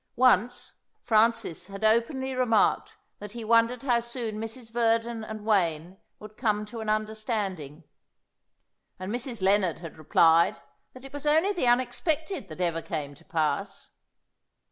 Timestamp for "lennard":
9.43-9.77